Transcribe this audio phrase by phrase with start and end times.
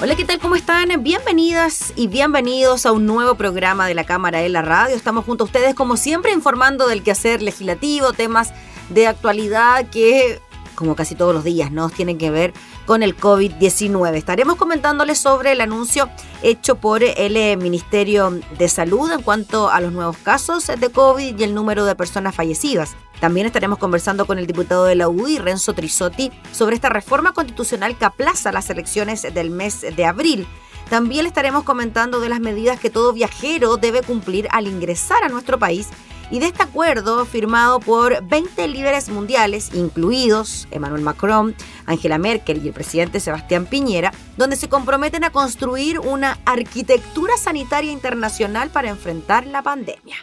[0.00, 0.38] Hola, ¿qué tal?
[0.38, 0.90] ¿Cómo están?
[1.02, 4.94] Bienvenidas y bienvenidos a un nuevo programa de la Cámara de la Radio.
[4.94, 8.52] Estamos junto a ustedes, como siempre, informando del quehacer legislativo, temas
[8.90, 10.40] de actualidad que,
[10.78, 12.54] como casi todos los días, nos tienen que ver
[12.86, 14.14] con el COVID-19.
[14.14, 16.08] Estaremos comentándoles sobre el anuncio
[16.42, 21.36] hecho por el eh, Ministerio de Salud en cuanto a los nuevos casos de COVID
[21.36, 22.94] y el número de personas fallecidas.
[23.20, 27.98] También estaremos conversando con el diputado de la UDI, Renzo Trisotti, sobre esta reforma constitucional
[27.98, 30.46] que aplaza las elecciones del mes de abril.
[30.88, 35.58] También estaremos comentando de las medidas que todo viajero debe cumplir al ingresar a nuestro
[35.58, 35.88] país
[36.30, 41.54] y de este acuerdo firmado por 20 líderes mundiales, incluidos Emmanuel Macron,
[41.86, 47.92] Angela Merkel y el presidente Sebastián Piñera, donde se comprometen a construir una arquitectura sanitaria
[47.92, 50.16] internacional para enfrentar la pandemia.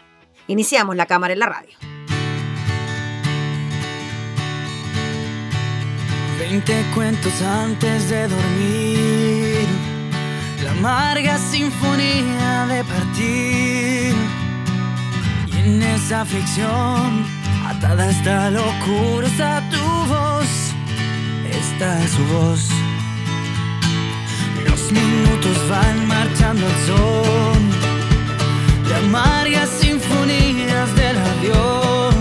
[0.46, 1.76] Iniciamos la cámara en la radio.
[6.38, 9.66] 20 cuentos antes de dormir,
[10.62, 14.15] la amarga sinfonía de partir.
[15.66, 17.24] En esa aflicción,
[17.66, 20.50] atada esta locura, está tu voz,
[21.60, 22.68] está su voz.
[24.64, 27.58] Los minutos van marchando al son
[28.86, 32.14] de amargas sinfonías del adiós.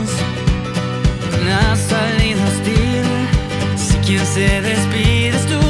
[1.39, 3.05] Una salida hostil
[4.07, 5.64] quien se despides tú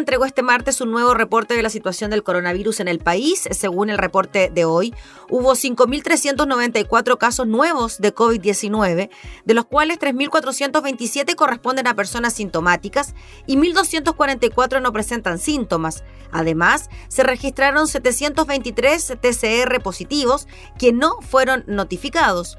[0.00, 3.48] entregó este martes un nuevo reporte de la situación del coronavirus en el país.
[3.52, 4.92] Según el reporte de hoy,
[5.28, 9.10] hubo 5.394 casos nuevos de COVID-19,
[9.44, 13.14] de los cuales 3.427 corresponden a personas sintomáticas
[13.46, 16.02] y 1.244 no presentan síntomas.
[16.32, 20.48] Además, se registraron 723 TCR positivos
[20.78, 22.58] que no fueron notificados.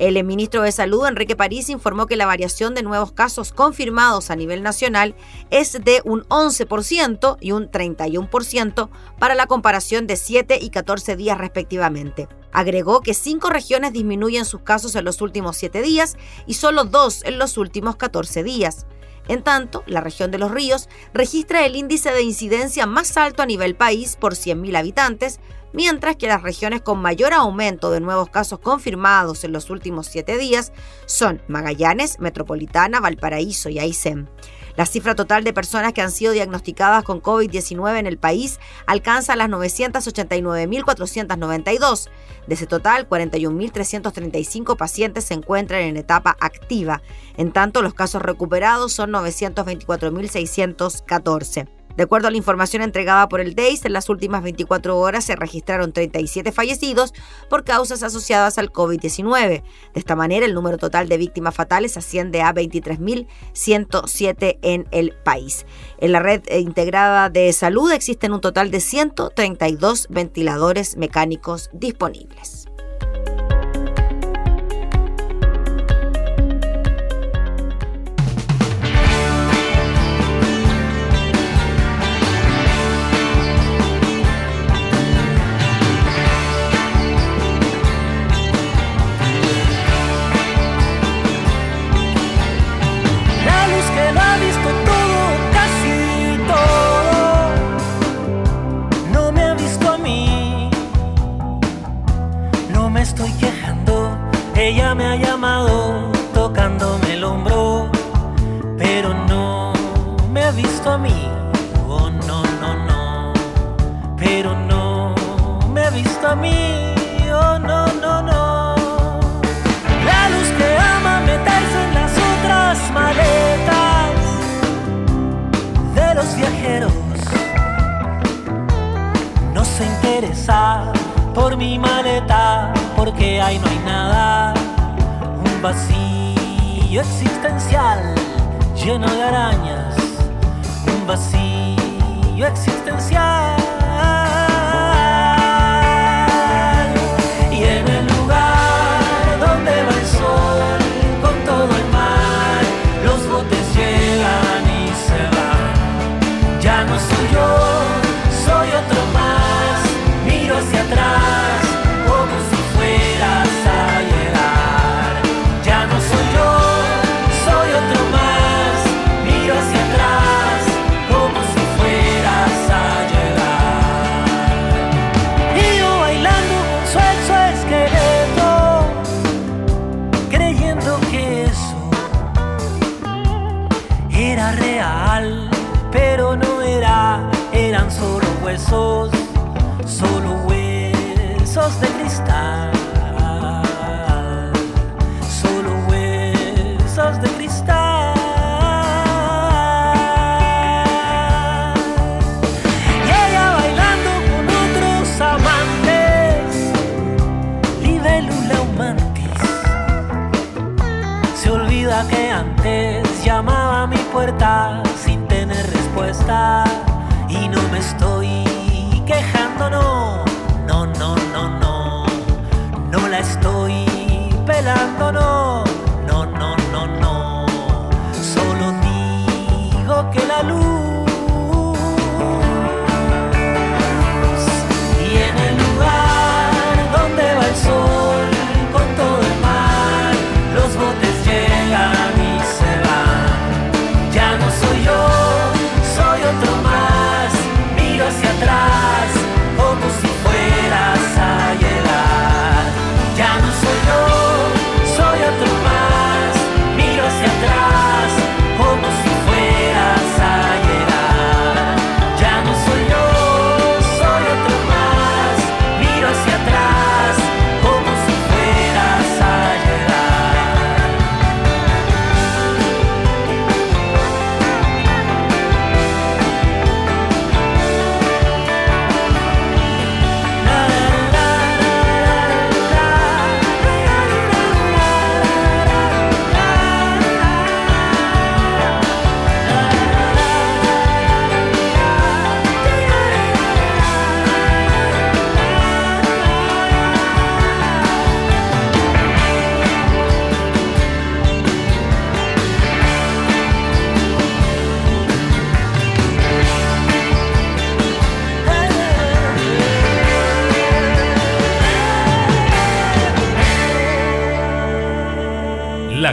[0.00, 4.34] El ministro de Salud, Enrique París, informó que la variación de nuevos casos confirmados a
[4.34, 5.14] nivel nacional
[5.50, 8.88] es de un 11% y un 31%
[9.18, 12.28] para la comparación de 7 y 14 días respectivamente.
[12.50, 17.22] Agregó que cinco regiones disminuyen sus casos en los últimos 7 días y solo dos
[17.24, 18.86] en los últimos 14 días.
[19.28, 23.46] En tanto, la región de los ríos registra el índice de incidencia más alto a
[23.46, 25.40] nivel país por 100.000 habitantes,
[25.72, 30.38] mientras que las regiones con mayor aumento de nuevos casos confirmados en los últimos siete
[30.38, 30.72] días
[31.06, 34.28] son Magallanes, Metropolitana, Valparaíso y Aysén.
[34.76, 39.36] La cifra total de personas que han sido diagnosticadas con COVID-19 en el país alcanza
[39.36, 42.08] las 989.492.
[42.46, 47.02] De ese total, 41.335 pacientes se encuentran en etapa activa.
[47.36, 51.79] En tanto, los casos recuperados son 924.614.
[51.96, 55.36] De acuerdo a la información entregada por el DEIS, en las últimas 24 horas se
[55.36, 57.12] registraron 37 fallecidos
[57.48, 59.48] por causas asociadas al COVID-19.
[59.48, 59.62] De
[59.94, 65.66] esta manera, el número total de víctimas fatales asciende a 23.107 en el país.
[65.98, 72.59] En la red integrada de salud existen un total de 132 ventiladores mecánicos disponibles.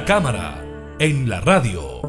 [0.07, 0.63] Cámara
[0.99, 1.99] en la radio.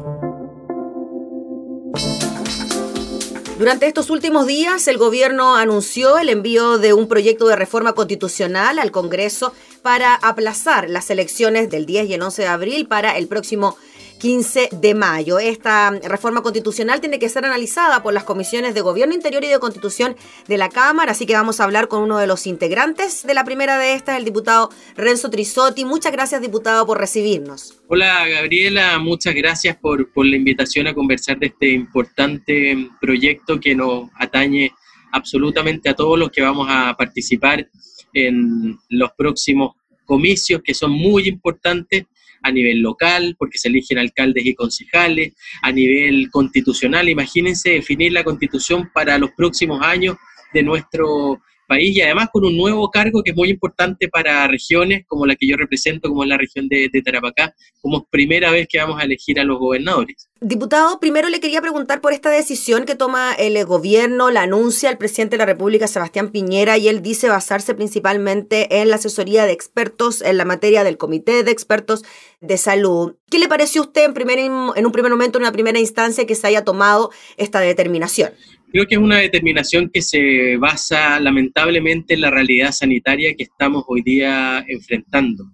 [3.57, 8.79] Durante estos últimos días, el gobierno anunció el envío de un proyecto de reforma constitucional
[8.79, 9.51] al Congreso
[9.81, 13.75] para aplazar las elecciones del 10 y el 11 de abril para el próximo
[14.19, 15.39] 15 de mayo.
[15.39, 19.59] Esta reforma constitucional tiene que ser analizada por las comisiones de Gobierno Interior y de
[19.59, 20.15] Constitución
[20.47, 23.45] de la Cámara, así que vamos a hablar con uno de los integrantes de la
[23.45, 25.85] primera de estas, el diputado Renzo Trisotti.
[25.85, 27.79] Muchas gracias, diputado, por recibirnos.
[27.87, 33.73] Hola, Gabriela, muchas gracias por, por la invitación a conversar de este importante proyecto que
[33.73, 34.71] nos atañe
[35.11, 37.67] absolutamente a todos los que vamos a participar
[38.13, 42.05] en los próximos comicios que son muy importantes
[42.41, 47.09] a nivel local, porque se eligen alcaldes y concejales, a nivel constitucional.
[47.09, 50.15] Imagínense definir la constitución para los próximos años
[50.53, 55.05] de nuestro país y además con un nuevo cargo que es muy importante para regiones
[55.07, 58.99] como la que yo represento, como la región de, Tarapacá, como primera vez que vamos
[58.99, 60.27] a elegir a los gobernadores.
[60.41, 64.97] Diputado, primero le quería preguntar por esta decisión que toma el gobierno, la anuncia el
[64.97, 69.51] presidente de la República, Sebastián Piñera, y él dice basarse principalmente en la asesoría de
[69.51, 72.03] expertos en la materia del Comité de Expertos
[72.41, 73.15] de Salud.
[73.29, 76.25] ¿Qué le pareció a usted en, primer, en un primer momento, en una primera instancia,
[76.25, 78.31] que se haya tomado esta determinación?
[78.71, 83.83] Creo que es una determinación que se basa lamentablemente en la realidad sanitaria que estamos
[83.87, 85.45] hoy día enfrentando.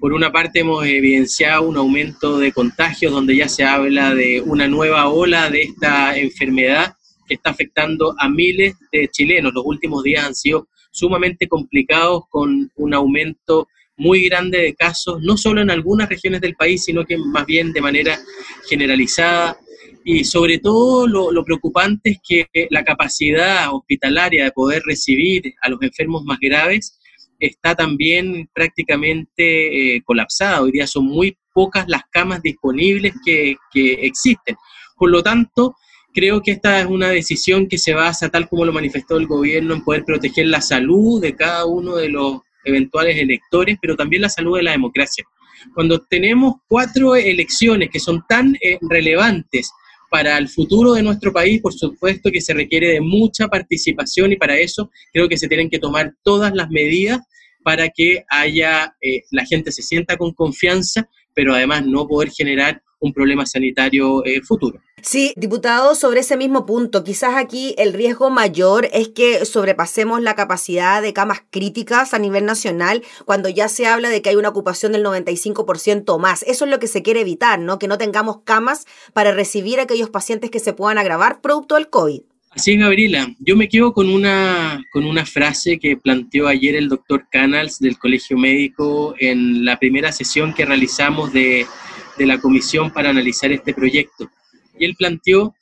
[0.00, 4.66] Por una parte hemos evidenciado un aumento de contagios donde ya se habla de una
[4.66, 6.94] nueva ola de esta enfermedad
[7.28, 9.54] que está afectando a miles de chilenos.
[9.54, 15.36] Los últimos días han sido sumamente complicados con un aumento muy grande de casos, no
[15.36, 18.18] solo en algunas regiones del país, sino que más bien de manera
[18.68, 19.58] generalizada
[20.04, 25.82] y sobre todo lo, preocupante es que la capacidad hospitalaria de poder recibir a los
[25.82, 26.98] enfermos más graves
[27.38, 30.62] está también prácticamente eh, colapsada.
[30.62, 34.56] Hoy día son muy pocas las camas disponibles que, que existen.
[34.96, 35.76] Por lo tanto,
[36.12, 39.74] creo que esta es una decisión que se basa, tal como lo manifestó el gobierno,
[39.74, 44.28] en poder proteger la salud de cada uno de los eventuales electores, pero también la
[44.28, 45.24] salud de la democracia.
[45.74, 49.70] Cuando tenemos cuatro elecciones que son tan eh, relevantes
[50.10, 54.36] para el futuro de nuestro país, por supuesto que se requiere de mucha participación y
[54.36, 57.20] para eso creo que se tienen que tomar todas las medidas
[57.62, 62.82] para que haya, eh, la gente se sienta con confianza, pero además no poder generar
[63.00, 64.80] un problema sanitario eh, futuro.
[65.02, 70.34] Sí, diputado, sobre ese mismo punto, quizás aquí el riesgo mayor es que sobrepasemos la
[70.34, 74.48] capacidad de camas críticas a nivel nacional cuando ya se habla de que hay una
[74.48, 76.42] ocupación del 95% más.
[76.42, 77.78] Eso es lo que se quiere evitar, ¿no?
[77.78, 81.88] Que no tengamos camas para recibir a aquellos pacientes que se puedan agravar producto del
[81.88, 82.22] COVID.
[82.50, 83.28] Así es, Gabriela.
[83.38, 87.98] Yo me quedo con una, con una frase que planteó ayer el doctor Canals del
[87.98, 91.66] Colegio Médico en la primera sesión que realizamos de
[92.18, 94.28] de la comisión para analizar este proyecto.
[94.78, 95.54] Y él planteó,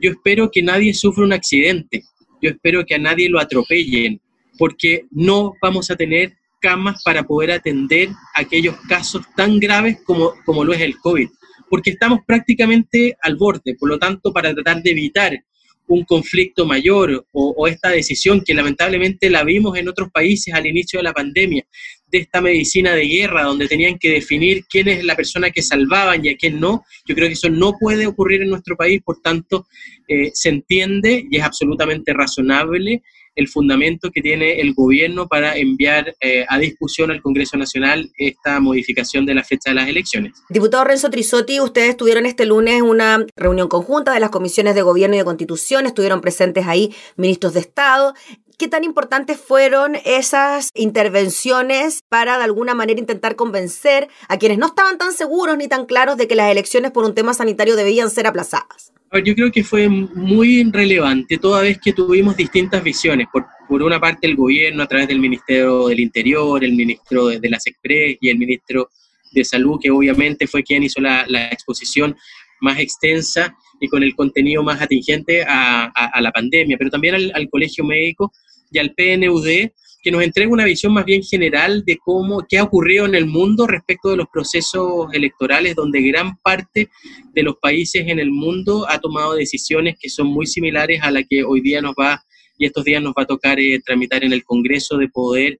[0.00, 2.04] yo espero que nadie sufra un accidente,
[2.40, 4.20] yo espero que a nadie lo atropellen,
[4.58, 10.64] porque no vamos a tener camas para poder atender aquellos casos tan graves como, como
[10.64, 11.28] lo es el COVID,
[11.68, 15.44] porque estamos prácticamente al borde, por lo tanto, para tratar de evitar
[15.88, 20.98] un conflicto mayor o, esta decisión que lamentablemente la vimos en otros países al inicio
[20.98, 21.66] de la pandemia,
[22.08, 26.24] de esta medicina de guerra, donde tenían que definir quién es la persona que salvaban
[26.24, 26.84] y a quién no.
[27.06, 29.66] Yo creo que eso no puede ocurrir en nuestro país, por tanto,
[30.08, 33.02] eh, se entiende y es absolutamente razonable
[33.36, 38.58] el fundamento que tiene el gobierno para enviar eh, a discusión al Congreso Nacional esta
[38.60, 40.32] modificación de la fecha de las elecciones.
[40.48, 45.16] Diputado Renzo Trisotti, ustedes tuvieron este lunes una reunión conjunta de las comisiones de Gobierno
[45.16, 48.14] y de Constitución, estuvieron presentes ahí ministros de Estado.
[48.58, 54.68] ¿Qué tan importantes fueron esas intervenciones para de alguna manera intentar convencer a quienes no
[54.68, 58.08] estaban tan seguros ni tan claros de que las elecciones por un tema sanitario debían
[58.08, 58.94] ser aplazadas?
[59.12, 63.26] Yo creo que fue muy relevante toda vez que tuvimos distintas visiones.
[63.30, 67.50] Por, por una parte el gobierno a través del Ministerio del Interior, el ministro de,
[67.50, 68.88] las Express y el ministro
[69.32, 72.16] de Salud, que obviamente fue quien hizo la, exposición
[72.62, 77.50] más extensa y con el contenido más atingente a, la pandemia, pero también al, al
[77.50, 78.32] colegio médico
[78.70, 79.70] y al PNUD,
[80.02, 83.26] que nos entrega una visión más bien general de cómo, qué ha ocurrido en el
[83.26, 86.88] mundo respecto de los procesos electorales, donde gran parte
[87.34, 91.24] de los países en el mundo ha tomado decisiones que son muy similares a la
[91.24, 92.22] que hoy día nos va,
[92.56, 95.58] y estos días nos va a tocar eh, tramitar en el Congreso de poder,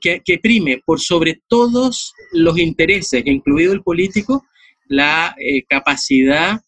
[0.00, 4.44] que, prime por sobre todos los intereses, incluido el político,
[4.88, 6.60] la eh, capacidad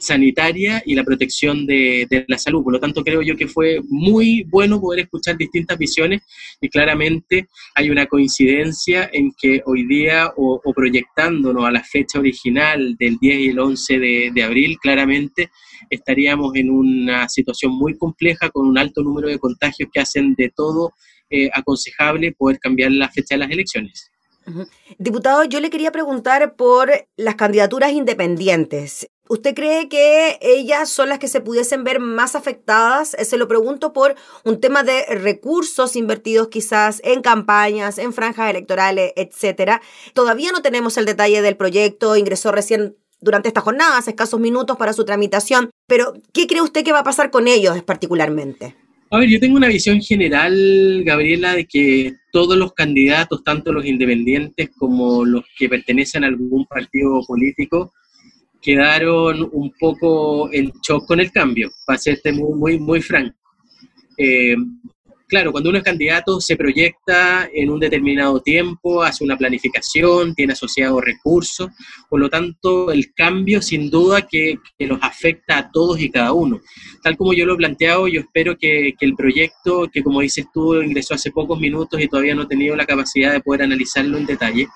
[0.00, 2.64] sanitaria y la protección de, la salud.
[2.64, 6.22] Por lo tanto, creo yo que fue muy bueno poder escuchar distintas visiones
[6.60, 12.96] y claramente hay una coincidencia en que hoy día, o, proyectándonos a la fecha original
[12.98, 15.50] del 10 y el 11 de, abril, claramente
[15.90, 20.50] estaríamos en una situación muy compleja con un alto número de contagios que hacen de
[20.54, 20.94] todo
[21.28, 24.10] eh, aconsejable poder cambiar la fecha de las elecciones.
[24.98, 29.08] Diputado, yo le quería preguntar por las candidaturas independientes.
[29.30, 33.10] ¿Usted cree que ellas son las que se pudiesen ver más afectadas?
[33.10, 39.12] Se lo pregunto por un tema de recursos invertidos quizás en campañas, en franjas electorales,
[39.14, 39.82] etcétera.
[40.14, 44.92] Todavía no tenemos el detalle del proyecto, ingresó recién durante estas jornadas, escasos minutos para
[44.92, 48.74] su tramitación, pero ¿qué cree usted que va a pasar con ellos particularmente?
[49.12, 53.86] A ver, yo tengo una visión general, Gabriela, de que todos los candidatos, tanto los
[53.86, 57.92] independientes como los que pertenecen a algún partido político,
[58.60, 63.36] quedaron un poco en shock con el cambio, para serte muy, muy, muy franco.
[64.16, 64.54] Eh,
[65.30, 70.52] claro, cuando uno es candidato se proyecta en un determinado tiempo, hace una planificación, tiene
[70.52, 71.68] asociados recursos,
[72.10, 76.32] por lo tanto el cambio sin duda que, que, los afecta a todos y cada
[76.32, 76.60] uno.
[77.02, 80.46] Tal como yo lo he planteado, yo espero que, que, el proyecto, que como dices
[80.52, 84.18] tú, ingresó hace pocos minutos y todavía no he tenido la capacidad de poder analizarlo
[84.18, 84.66] en detalle,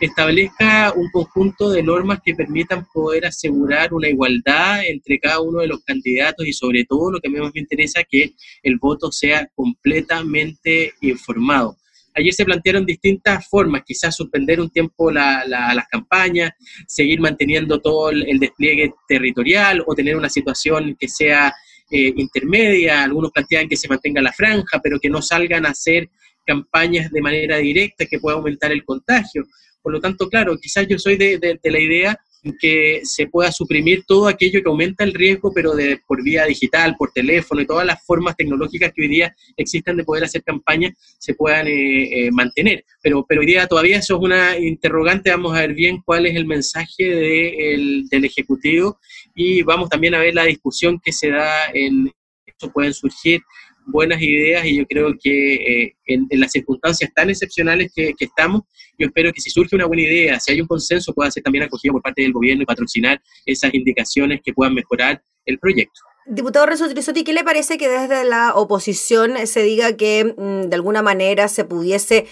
[0.00, 5.68] establezca un conjunto de normas que permitan poder asegurar una igualdad entre cada uno de
[5.68, 9.12] los candidatos y sobre todo lo que a mí más me interesa, que el voto
[9.12, 11.76] sea completamente informado.
[12.16, 16.52] Ayer se plantearon distintas formas, quizás suspender un tiempo la, las campañas,
[16.86, 21.52] seguir manteniendo todo el, despliegue territorial o tener una situación que sea
[21.90, 23.02] eh, intermedia.
[23.02, 26.08] Algunos plantean que se mantenga la franja, pero que no salgan a hacer
[26.46, 29.44] campañas de manera directa que pueda aumentar el contagio.
[29.84, 32.18] Por lo tanto, claro, quizás yo soy de, la idea
[32.58, 36.96] que se pueda suprimir todo aquello que aumenta el riesgo, pero de, por vía digital,
[36.98, 40.94] por teléfono y todas las formas tecnológicas que hoy día existen de poder hacer campañas
[41.18, 42.82] se puedan eh, eh, mantener.
[43.02, 46.34] Pero, pero hoy día todavía eso es una interrogante, vamos a ver bien cuál es
[46.34, 48.98] el mensaje del Ejecutivo
[49.34, 52.10] y vamos también a ver la discusión que se da en,
[52.46, 53.42] esto pueden surgir
[53.86, 58.62] buenas ideas y yo creo que eh, en, las circunstancias tan excepcionales que, estamos,
[58.98, 61.64] yo espero que si surge una buena idea, si hay un consenso, pueda ser también
[61.64, 66.00] acogido por parte del gobierno y patrocinar esas indicaciones que puedan mejorar el proyecto.
[66.26, 70.74] Diputado Renzo Trisotti, ¿qué le parece que desde la oposición se diga que mm, de
[70.74, 72.26] alguna manera se pudiese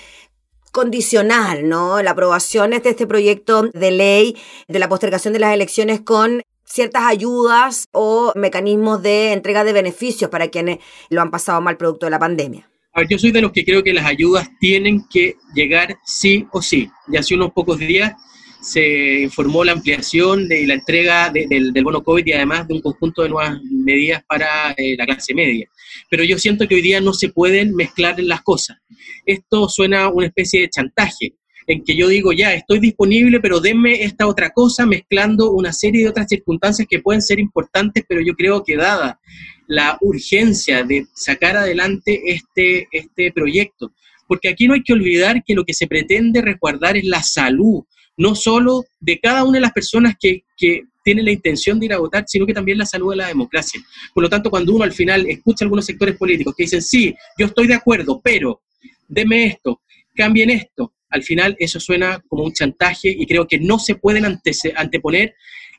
[0.72, 2.02] condicionar ¿no?
[2.02, 4.36] la aprobación de este proyecto de ley
[4.68, 10.30] de la postergación de las elecciones con ciertas ayudas o mecanismos de entrega de beneficios
[10.30, 10.78] para quienes
[11.10, 12.68] lo han pasado mal producto de la pandemia?
[13.08, 16.90] yo soy de los que creo que las ayudas tienen que llegar sí o sí.
[17.08, 18.12] Ya hace unos pocos días
[18.60, 23.22] se informó la ampliación de la entrega del, bono COVID y además de un conjunto
[23.22, 25.68] de nuevas medidas para eh, la clase media.
[26.10, 28.78] Pero yo siento que hoy día no se pueden mezclar las cosas.
[29.26, 31.34] Esto suena a una especie de chantaje
[31.66, 36.02] en que yo digo, ya, estoy disponible, pero denme esta otra cosa, mezclando una serie
[36.02, 39.20] de otras circunstancias que pueden ser importantes, pero yo creo que dada
[39.66, 43.92] la urgencia de sacar adelante este, este proyecto,
[44.26, 47.84] porque aquí no hay que olvidar que lo que se pretende resguardar es la salud,
[48.16, 51.92] no solo de cada una de las personas que, que tienen la intención de ir
[51.92, 53.80] a votar, sino que también la salud de la democracia.
[54.14, 57.46] Por lo tanto, cuando uno al final escucha algunos sectores políticos que dicen, sí, yo
[57.46, 58.62] estoy de acuerdo, pero
[59.08, 59.80] deme esto,
[60.14, 64.24] cambien esto, al final eso suena como un chantaje y creo que no se pueden
[64.24, 65.34] anteponer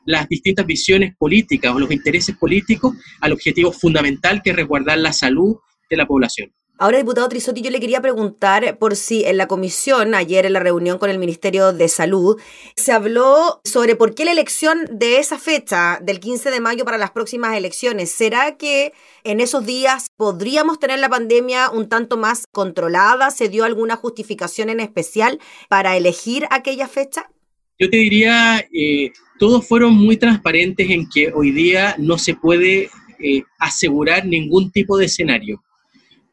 [0.06, 5.12] las distintas visiones políticas o los intereses políticos al objetivo fundamental que es resguardar la
[5.12, 5.56] salud
[5.90, 6.52] de la población.
[6.76, 10.58] Ahora, diputado Trisotti, yo le quería preguntar por si en la comisión, ayer en la
[10.58, 12.40] reunión con el Ministerio de Salud,
[12.74, 16.98] se habló sobre por qué la elección de esa fecha, del 15 de mayo para
[16.98, 18.10] las próximas elecciones.
[18.10, 23.30] ¿Será que en esos días podríamos tener la pandemia un tanto más controlada?
[23.30, 27.30] ¿Se dio alguna justificación en especial para elegir aquella fecha?
[27.78, 32.90] Yo te diría, eh, todos fueron muy transparentes en que hoy día no se puede
[33.20, 35.62] eh, asegurar ningún tipo de escenario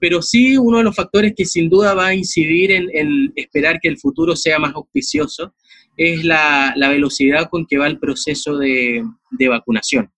[0.02, 3.88] pero sí uno de los factores que sin duda va a incidir en, esperar que
[3.88, 5.54] el futuro sea más auspicioso
[5.96, 9.04] es la, velocidad con que va el proceso de,
[9.48, 10.12] vacunación.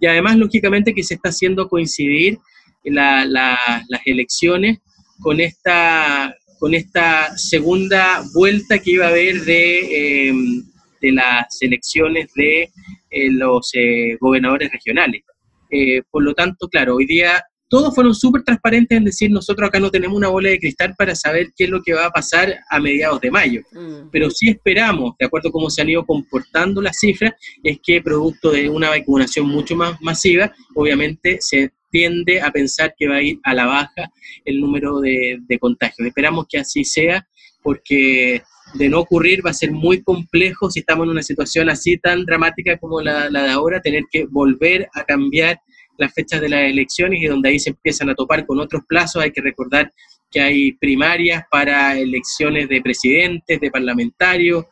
[0.00, 2.38] Y además, lógicamente, que se está haciendo coincidir
[2.82, 4.78] las elecciones
[5.20, 10.64] con esta, con esta segunda vuelta que iba a haber de, em,
[11.00, 12.70] las elecciones de
[13.10, 15.22] eh, los eh, gobernadores regionales.
[15.70, 19.78] Eh, por lo tanto, claro, hoy día todos fueron súper transparentes en decir nosotros acá
[19.78, 22.54] no tenemos una bola de cristal para saber qué es lo que va a pasar
[22.70, 24.08] a mediados de mayo, Mm.
[24.10, 28.00] pero sí esperamos, de acuerdo a cómo se han ido comportando las cifras, es que
[28.02, 33.22] producto de una vacunación mucho más masiva, obviamente se tiende a pensar que va a
[33.22, 34.10] ir a la baja
[34.44, 36.06] el número de, de contagios.
[36.06, 37.26] Esperamos que así sea,
[37.62, 38.42] porque
[38.74, 42.24] de no ocurrir va a ser muy complejo si estamos en una situación así tan
[42.26, 45.60] dramática como la, la de ahora, tener que volver a cambiar
[45.98, 49.22] las fechas de las elecciones y donde ahí se empiezan a topar con otros plazos.
[49.22, 49.92] Hay que recordar
[50.30, 54.64] que hay primarias para elecciones de presidentes, de parlamentarios,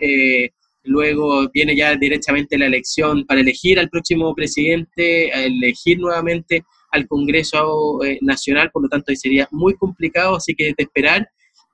[0.00, 0.50] eh,
[0.84, 7.06] luego viene ya directamente la elección para elegir al próximo presidente, a elegir nuevamente al
[7.06, 11.28] Congreso eh, Nacional, por lo tanto ahí sería muy complicado, así que es de esperar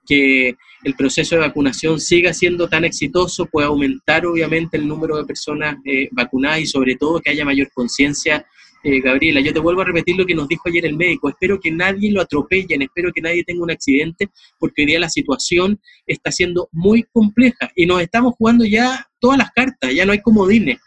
[0.06, 5.24] que el proceso de vacunación siga siendo tan exitoso, pueda aumentar obviamente el número de
[5.24, 8.46] personas eh, vacunadas y sobre todo que haya mayor conciencia.
[8.82, 11.58] Eh, Gabriela, yo te vuelvo a repetir lo que nos dijo ayer el médico, espero
[11.60, 15.80] que nadie lo atropellen, espero que nadie tenga un accidente, porque hoy día la situación
[16.06, 20.20] está siendo muy compleja y nos estamos jugando ya todas las cartas, ya no hay
[20.20, 20.78] comodines.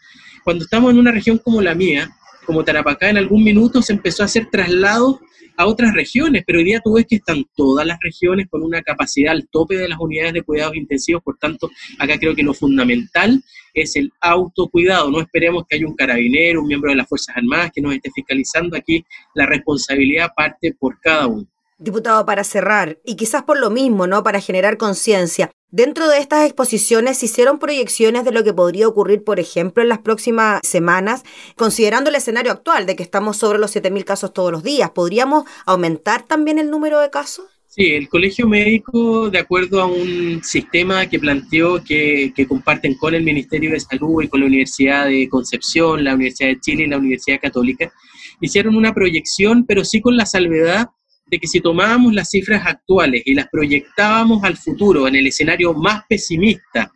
[0.44, 2.10] Cuando estamos en una región como la mía,
[2.46, 5.20] como Tarapacá, en algún minuto se empezó a hacer traslados
[5.56, 8.82] a otras regiones, pero hoy día tú ves que están todas las regiones con una
[8.82, 12.54] capacidad al tope de las unidades de cuidados intensivos, por tanto, acá creo que lo
[12.54, 13.42] fundamental
[13.74, 17.70] es el autocuidado, no esperemos que haya un carabinero, un miembro de las Fuerzas Armadas
[17.74, 21.46] que nos esté fiscalizando aquí, la responsabilidad parte por cada uno.
[21.78, 24.22] Diputado, para cerrar, y quizás por lo mismo, ¿no?
[24.22, 29.24] Para generar conciencia, dentro de estas exposiciones se hicieron proyecciones de lo que podría ocurrir,
[29.24, 31.22] por ejemplo, en las próximas semanas,
[31.56, 34.90] considerando el escenario actual de que estamos sobre los 7.000 casos todos los días.
[34.90, 37.46] ¿Podríamos aumentar también el número de casos?
[37.66, 43.14] Sí, el Colegio Médico, de acuerdo a un sistema que planteó que, que, comparten con
[43.14, 46.88] el Ministerio de Salud y con la Universidad de Concepción, la Universidad de Chile y
[46.88, 47.92] la Universidad Católica,
[48.40, 50.88] hicieron una proyección, pero sí con la salvedad
[51.30, 55.72] de que si tomábamos las cifras actuales y las proyectábamos al futuro en el escenario
[55.72, 56.90] más pesimista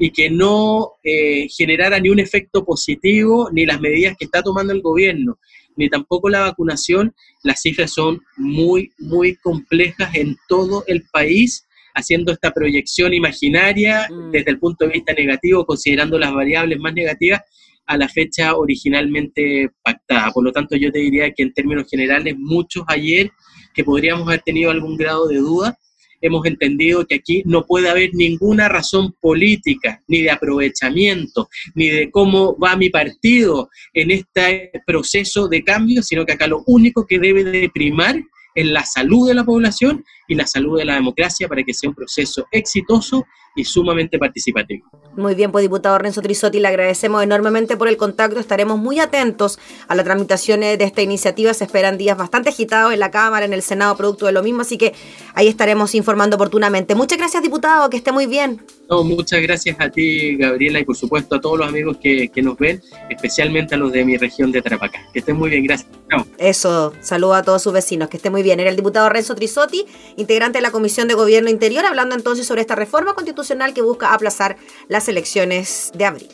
[0.00, 4.72] y que no eh, generara ni un efecto positivo, ni las medidas que está tomando
[4.72, 5.38] el gobierno,
[5.76, 7.14] ni tampoco la vacunación,
[7.44, 11.64] las cifras son muy, muy complejas en todo el país,
[11.94, 14.30] haciendo esta proyección imaginaria mm.
[14.32, 17.42] desde el punto de vista negativo, considerando las variables más negativas
[17.86, 20.30] a la fecha originalmente pactada.
[20.32, 23.32] Por lo tanto, yo te diría que en términos generales, muchos ayer
[23.78, 25.78] que podríamos haber tenido algún grado de duda,
[26.20, 32.10] hemos entendido que aquí no puede haber ninguna razón política, ni de aprovechamiento, ni de
[32.10, 37.20] cómo va mi partido en este proceso de cambio, sino que acá lo único que
[37.20, 38.16] debe de primar
[38.52, 41.90] es la salud de la población y la salud de la democracia para que sea
[41.90, 43.24] un proceso exitoso
[43.58, 44.86] y sumamente participativo.
[45.16, 48.38] Muy bien, pues diputado Renzo Trisotti, le agradecemos enormemente por el contacto.
[48.38, 51.52] Estaremos muy atentos a la tramitación de esta iniciativa.
[51.52, 54.62] Se esperan días bastante agitados en la Cámara, en el Senado, producto de lo mismo,
[54.62, 54.94] así que
[55.34, 56.94] ahí estaremos informando oportunamente.
[56.94, 58.62] Muchas gracias, diputado, que esté muy bien.
[58.88, 62.40] No, muchas gracias a ti, Gabriela, y por supuesto a todos los amigos que, que
[62.40, 65.00] nos ven, especialmente a los de mi región de Tarapacá.
[65.12, 65.90] Que estén muy bien, gracias.
[66.10, 66.26] Chao.
[66.38, 68.60] Eso, saludo a todos sus vecinos, que estén muy bien.
[68.60, 69.84] Era el diputado Renzo Trisotti,
[70.16, 74.14] integrante de la Comisión de Gobierno Interior, hablando entonces sobre esta reforma constitucional que busca
[74.14, 74.56] aplazar
[74.88, 76.28] las elecciones de abril.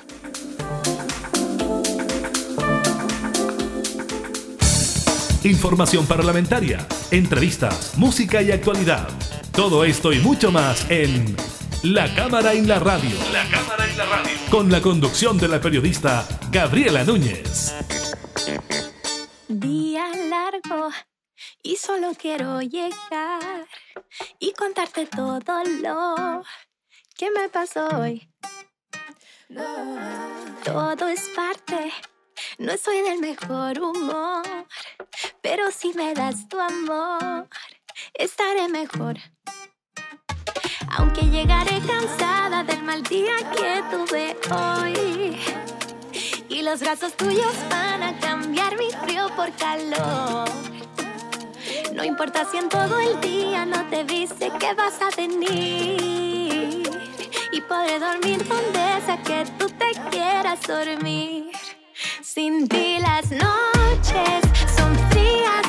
[5.42, 9.08] Información parlamentaria, entrevistas, música y actualidad.
[9.52, 11.36] Todo esto y mucho más en
[11.84, 13.14] La Cámara en la Radio.
[13.30, 14.32] La Cámara en la Radio.
[14.50, 17.74] Con la conducción de la periodista Gabriela Núñez.
[19.48, 20.88] Día largo
[21.62, 23.68] y solo quiero llegar
[24.38, 26.42] y contarte todo lo
[27.18, 28.30] que me pasó hoy.
[30.64, 31.92] Todo es parte,
[32.56, 34.42] no soy del mejor humor,
[35.42, 37.46] pero si me das tu amor,
[38.14, 39.18] estaré mejor.
[40.96, 45.38] Aunque llegaré cansada del mal día que tuve hoy.
[46.48, 50.48] Y los brazos tuyos van a cambiar mi frío por calor.
[51.94, 56.82] No importa si en todo el día no te viste que vas a venir.
[57.52, 61.50] Y podré dormir donde sea que tú te quieras dormir.
[62.22, 64.42] Sin ti las noches
[64.76, 65.63] son frías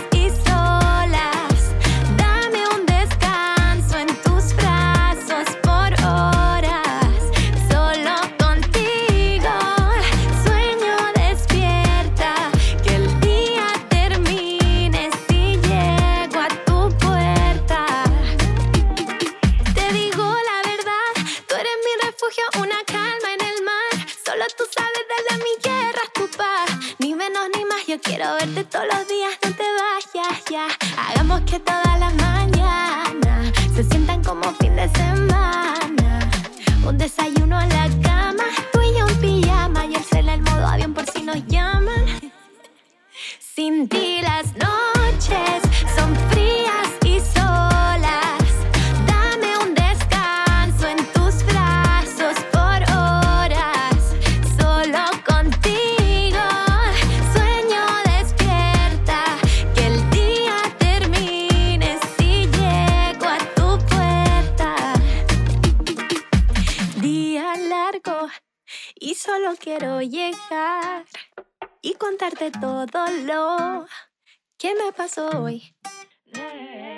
[75.18, 75.76] hoy.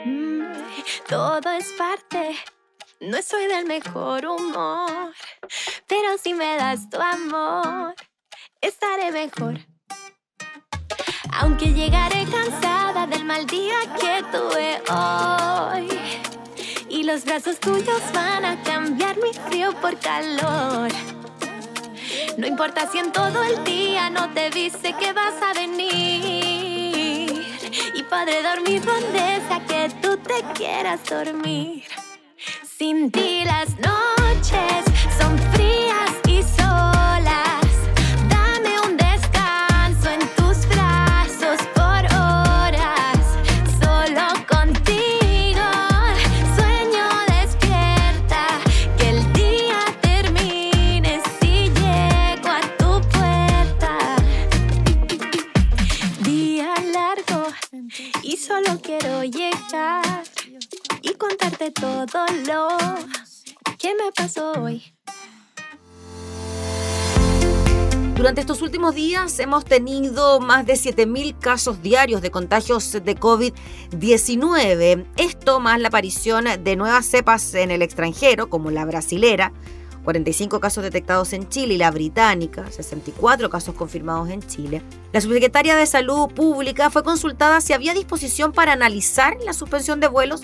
[0.05, 0.53] Mm,
[1.09, 2.37] todo es parte,
[3.01, 5.13] no estoy del mejor humor,
[5.87, 7.93] pero si me das tu amor,
[8.61, 9.59] estaré mejor.
[11.33, 15.99] Aunque llegaré cansada del mal día que tuve hoy.
[16.89, 20.89] Y los brazos tuyos van a cambiar mi frío por calor.
[22.37, 26.56] No importa si en todo el día no te dice que vas a venir.
[28.07, 31.83] Y podré dormir donde sea que tú te quieras dormir.
[32.63, 34.96] Sin ti las noches
[61.79, 62.69] todo lo
[63.77, 64.83] que me pasó hoy.
[68.15, 75.05] Durante estos últimos días hemos tenido más de 7.000 casos diarios de contagios de COVID-19.
[75.17, 79.53] Esto más la aparición de nuevas cepas en el extranjero, como la brasilera,
[80.03, 84.81] 45 casos detectados en Chile y la británica, 64 casos confirmados en Chile.
[85.13, 90.07] La subsecretaria de Salud Pública fue consultada si había disposición para analizar la suspensión de
[90.07, 90.41] vuelos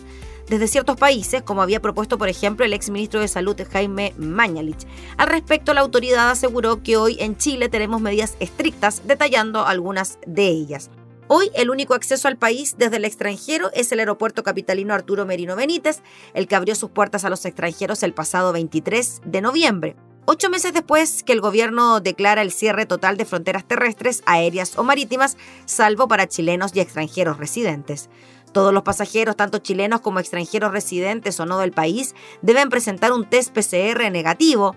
[0.49, 4.87] desde ciertos países, como había propuesto, por ejemplo, el exministro de Salud Jaime Mañalich.
[5.17, 10.47] Al respecto, la autoridad aseguró que hoy en Chile tenemos medidas estrictas, detallando algunas de
[10.47, 10.89] ellas.
[11.27, 15.55] Hoy el único acceso al país desde el extranjero es el aeropuerto capitalino Arturo Merino
[15.55, 16.01] Benítez,
[16.33, 19.95] el que abrió sus puertas a los extranjeros el pasado 23 de noviembre.
[20.25, 24.83] Ocho meses después que el gobierno declara el cierre total de fronteras terrestres, aéreas o
[24.83, 28.09] marítimas, salvo para chilenos y extranjeros residentes.
[28.53, 33.29] Todos los pasajeros, tanto chilenos como extranjeros residentes o no del país, deben presentar un
[33.29, 34.75] test PCR negativo,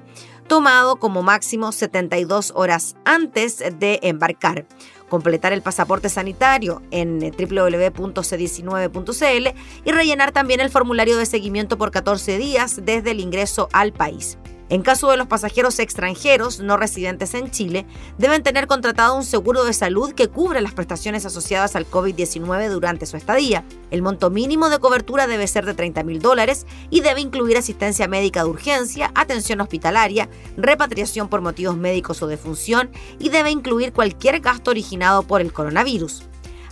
[0.49, 4.67] tomado como máximo 72 horas antes de embarcar
[5.09, 9.49] completar el pasaporte sanitario en www.c19.cl
[9.85, 14.37] y rellenar también el formulario de seguimiento por 14 días desde el ingreso al país.
[14.69, 17.87] En caso de los pasajeros extranjeros no residentes en Chile,
[18.19, 23.07] deben tener contratado un seguro de salud que cubra las prestaciones asociadas al COVID-19 durante
[23.07, 23.65] su estadía.
[23.93, 28.09] El monto mínimo de cobertura debe ser de 30 mil dólares y debe incluir asistencia
[28.09, 33.93] médica de urgencia, atención hospitalaria, repatriación por motivos médicos o de función y debe incluir
[33.93, 36.25] cualquier gasto originado por el coronavirus.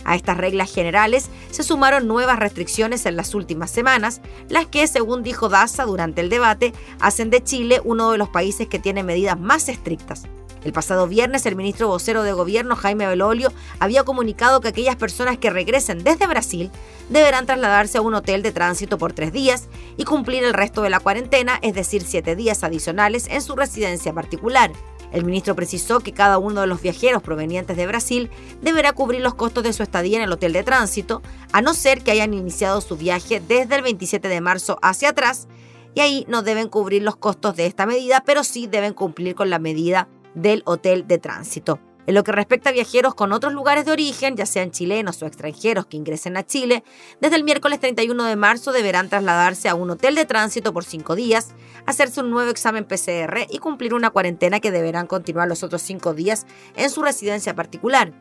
[0.05, 5.23] A estas reglas generales se sumaron nuevas restricciones en las últimas semanas, las que, según
[5.23, 9.39] dijo Daza durante el debate, hacen de Chile uno de los países que tiene medidas
[9.39, 10.23] más estrictas.
[10.63, 15.37] El pasado viernes, el ministro vocero de gobierno, Jaime Belolio, había comunicado que aquellas personas
[15.37, 16.71] que regresen desde Brasil
[17.09, 20.89] deberán trasladarse a un hotel de tránsito por tres días y cumplir el resto de
[20.89, 24.71] la cuarentena, es decir, siete días adicionales en su residencia particular.
[25.15, 28.29] El ministro precisó que cada uno de los viajeros provenientes de Brasil
[28.61, 31.21] deberá cubrir los costos de su estadía en el hotel de tránsito,
[31.53, 35.47] a no ser que hayan iniciado su viaje desde el 27 de marzo hacia atrás,
[35.93, 39.49] y ahí no deben cubrir los costos de esta medida, pero sí deben cumplir con
[39.49, 41.79] la medida del hotel de tránsito.
[42.07, 45.25] En lo que respecta a viajeros con otros lugares de origen, ya sean chilenos o
[45.25, 46.83] extranjeros que ingresen a Chile,
[47.21, 51.15] desde el miércoles 31 de marzo deberán trasladarse a un hotel de tránsito por cinco
[51.15, 55.81] días, hacerse un nuevo examen PCR y cumplir una cuarentena que deberán continuar los otros
[55.81, 56.45] cinco días
[56.75, 58.13] en su residencia particular.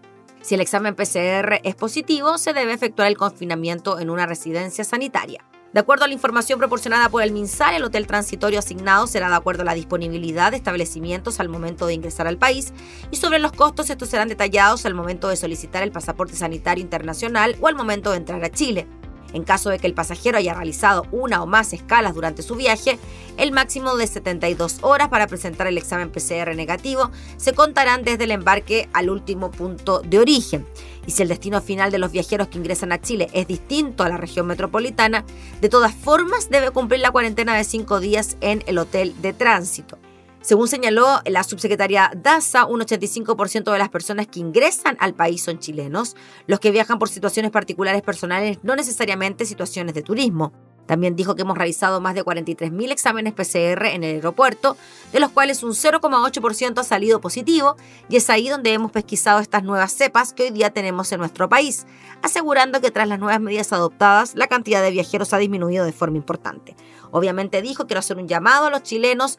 [0.42, 5.44] Si el examen PCR es positivo, se debe efectuar el confinamiento en una residencia sanitaria.
[5.74, 9.34] De acuerdo a la información proporcionada por el MinSal, el hotel transitorio asignado será de
[9.34, 12.72] acuerdo a la disponibilidad de establecimientos al momento de ingresar al país
[13.10, 17.56] y sobre los costos estos serán detallados al momento de solicitar el pasaporte sanitario internacional
[17.60, 18.86] o al momento de entrar a Chile.
[19.34, 22.98] En caso de que el pasajero haya realizado una o más escalas durante su viaje,
[23.36, 28.30] el máximo de 72 horas para presentar el examen PCR negativo se contarán desde el
[28.30, 30.64] embarque al último punto de origen.
[31.06, 34.08] Y si el destino final de los viajeros que ingresan a Chile es distinto a
[34.08, 35.24] la región metropolitana,
[35.60, 39.98] de todas formas debe cumplir la cuarentena de cinco días en el hotel de tránsito.
[40.44, 45.58] Según señaló la subsecretaria Daza, un 85% de las personas que ingresan al país son
[45.58, 50.52] chilenos, los que viajan por situaciones particulares personales, no necesariamente situaciones de turismo.
[50.84, 54.76] También dijo que hemos realizado más de 43.000 exámenes PCR en el aeropuerto,
[55.12, 57.76] de los cuales un 0,8% ha salido positivo,
[58.10, 61.48] y es ahí donde hemos pesquisado estas nuevas cepas que hoy día tenemos en nuestro
[61.48, 61.86] país,
[62.20, 66.18] asegurando que tras las nuevas medidas adoptadas, la cantidad de viajeros ha disminuido de forma
[66.18, 66.76] importante.
[67.12, 69.38] Obviamente dijo que quiero hacer un llamado a los chilenos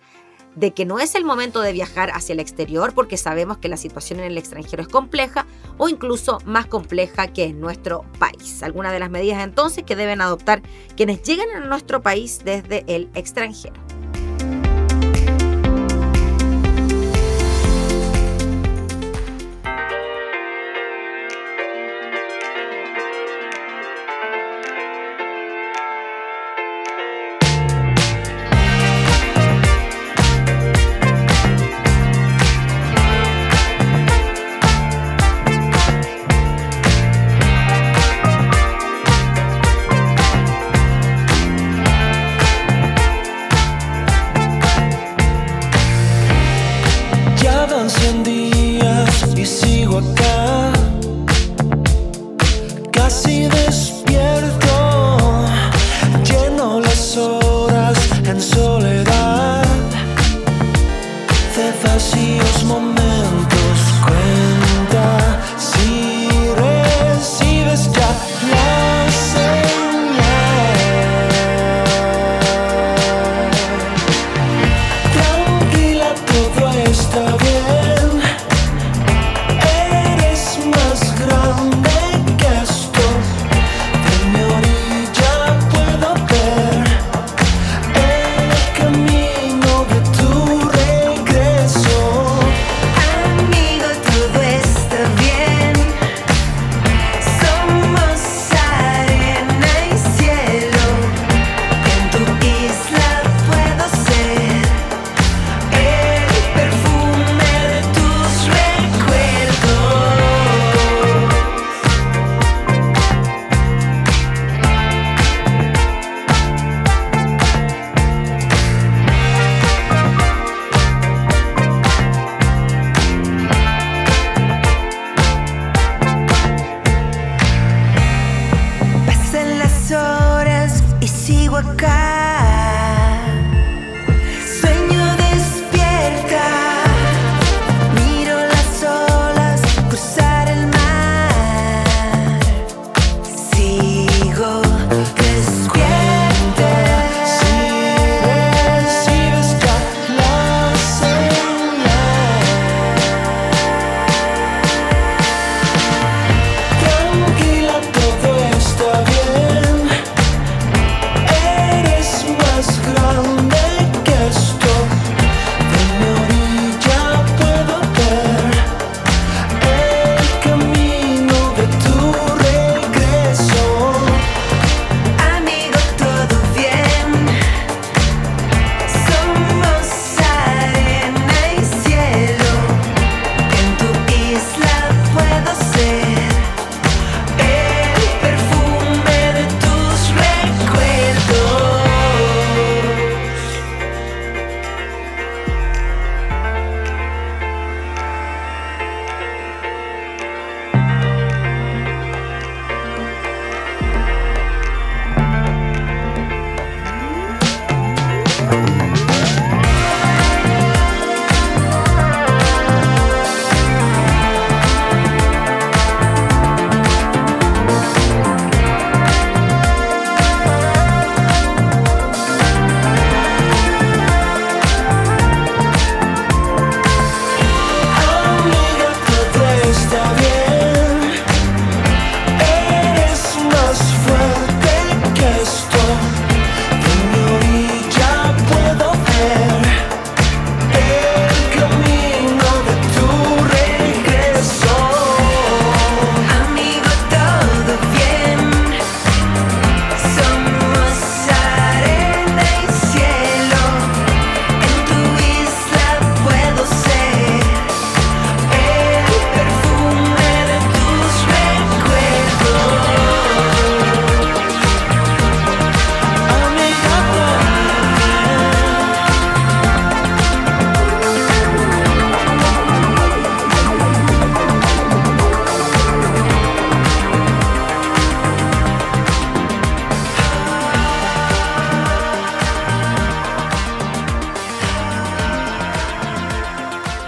[0.55, 3.77] de que no es el momento de viajar hacia el exterior porque sabemos que la
[3.77, 5.45] situación en el extranjero es compleja
[5.77, 8.63] o incluso más compleja que en nuestro país.
[8.63, 10.61] Algunas de las medidas entonces que deben adoptar
[10.95, 13.85] quienes llegan a nuestro país desde el extranjero.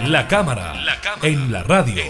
[0.10, 0.74] La cámara,
[1.22, 2.06] en la radio.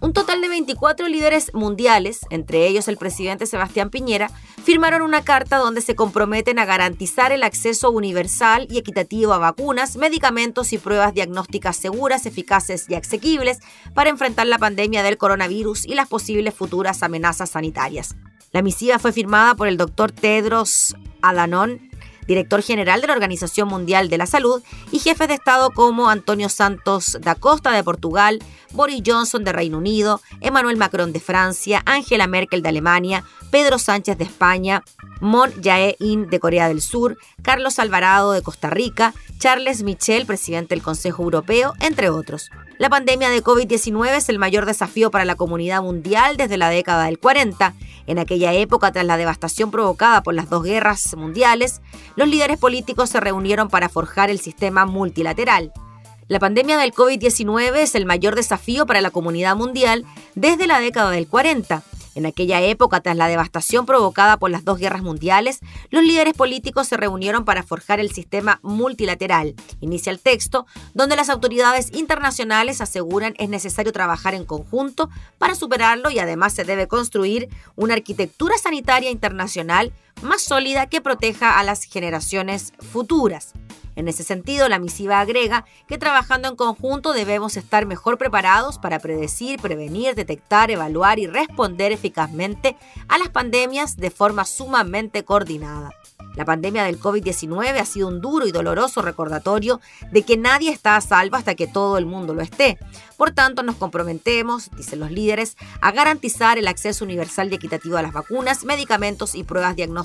[0.00, 4.32] Un total de 24 líderes mundiales, entre ellos el presidente Sebastián Piñera,
[4.64, 9.96] firmaron una carta donde se comprometen a garantizar el acceso universal y equitativo a vacunas,
[9.96, 13.60] medicamentos y pruebas diagnósticas seguras, eficaces y asequibles
[13.94, 18.16] para enfrentar la pandemia del coronavirus y las posibles futuras amenazas sanitarias.
[18.50, 21.78] La misiva fue firmada por el doctor Tedros Adhanom
[22.26, 26.48] director general de la Organización Mundial de la Salud, y jefes de Estado como Antonio
[26.48, 28.40] Santos da Costa de Portugal,
[28.72, 34.18] Boris Johnson de Reino Unido, Emmanuel Macron de Francia, Angela Merkel de Alemania, Pedro Sánchez
[34.18, 34.82] de España,
[35.20, 40.82] Moon Jae-in de Corea del Sur, Carlos Alvarado de Costa Rica, Charles Michel, presidente del
[40.82, 42.50] Consejo Europeo, entre otros.
[42.78, 47.04] La pandemia de COVID-19 es el mayor desafío para la comunidad mundial desde la década
[47.04, 47.74] del 40.
[48.06, 51.80] En aquella época, tras la devastación provocada por las dos guerras mundiales,
[52.16, 55.72] los líderes políticos se reunieron para forjar el sistema multilateral.
[56.26, 61.10] La pandemia del COVID-19 es el mayor desafío para la comunidad mundial desde la década
[61.10, 61.82] del 40.
[62.14, 65.60] En aquella época, tras la devastación provocada por las dos guerras mundiales,
[65.90, 69.54] los líderes políticos se reunieron para forjar el sistema multilateral.
[69.80, 76.10] Inicia el texto, donde las autoridades internacionales aseguran es necesario trabajar en conjunto para superarlo
[76.10, 79.92] y además se debe construir una arquitectura sanitaria internacional
[80.22, 83.52] más sólida que proteja a las generaciones futuras.
[83.96, 88.98] En ese sentido, la misiva agrega que trabajando en conjunto debemos estar mejor preparados para
[88.98, 92.76] predecir, prevenir, detectar, evaluar y responder eficazmente
[93.08, 95.90] a las pandemias de forma sumamente coordinada.
[96.34, 100.96] La pandemia del COVID-19 ha sido un duro y doloroso recordatorio de que nadie está
[100.96, 102.76] a salvo hasta que todo el mundo lo esté.
[103.16, 108.02] Por tanto, nos comprometemos, dicen los líderes, a garantizar el acceso universal y equitativo a
[108.02, 110.03] las vacunas, medicamentos y pruebas diagnósticas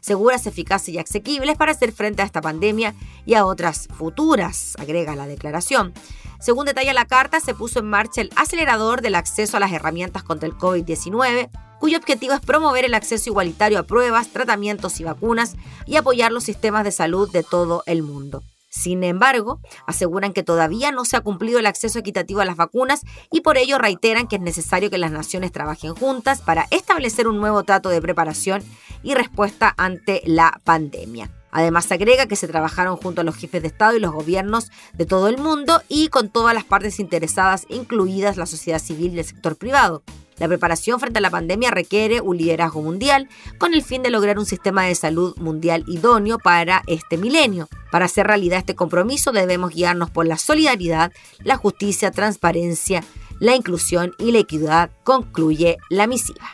[0.00, 5.16] seguras, eficaces y asequibles para hacer frente a esta pandemia y a otras futuras, agrega
[5.16, 5.92] la declaración.
[6.40, 10.22] Según detalla la carta, se puso en marcha el acelerador del acceso a las herramientas
[10.22, 15.56] contra el COVID-19, cuyo objetivo es promover el acceso igualitario a pruebas, tratamientos y vacunas
[15.86, 18.42] y apoyar los sistemas de salud de todo el mundo.
[18.68, 23.02] Sin embargo, aseguran que todavía no se ha cumplido el acceso equitativo a las vacunas
[23.30, 27.38] y por ello reiteran que es necesario que las naciones trabajen juntas para establecer un
[27.38, 28.62] nuevo trato de preparación
[29.02, 31.30] y respuesta ante la pandemia.
[31.52, 35.06] Además, agrega que se trabajaron junto a los jefes de Estado y los gobiernos de
[35.06, 39.24] todo el mundo y con todas las partes interesadas, incluidas la sociedad civil y el
[39.24, 40.02] sector privado.
[40.38, 43.28] La preparación frente a la pandemia requiere un liderazgo mundial
[43.58, 47.68] con el fin de lograr un sistema de salud mundial idóneo para este milenio.
[47.90, 53.02] Para hacer realidad este compromiso debemos guiarnos por la solidaridad, la justicia, transparencia,
[53.38, 56.50] la inclusión y la equidad, concluye la misiva.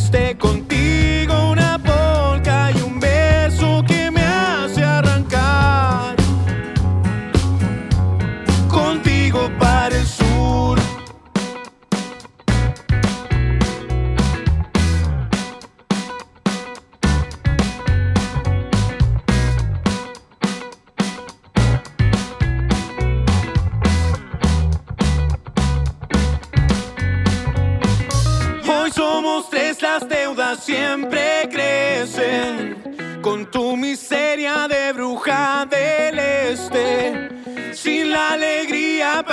[0.00, 0.69] fuiste con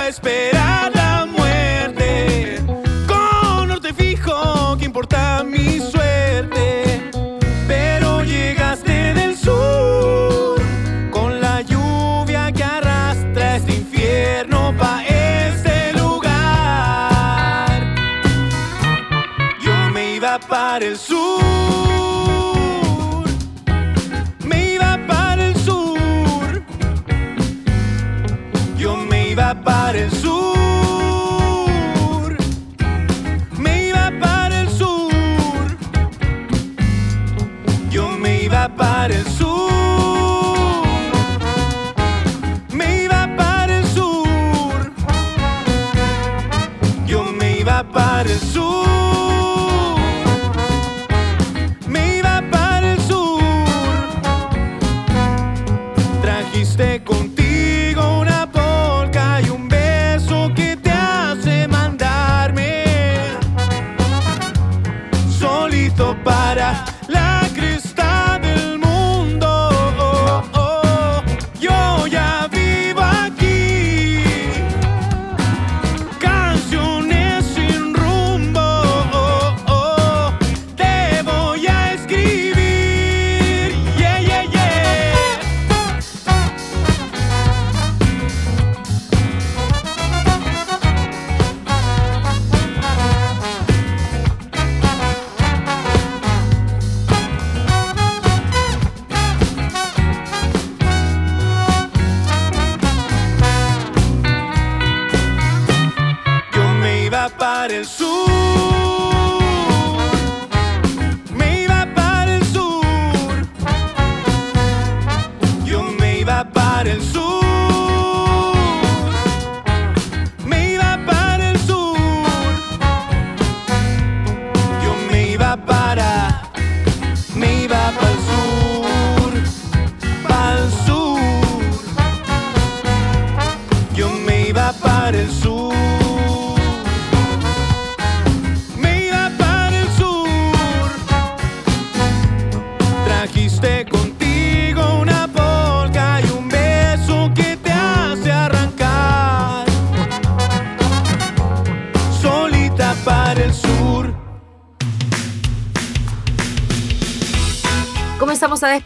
[0.07, 0.56] esperar